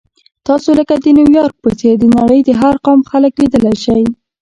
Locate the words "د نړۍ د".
1.99-2.49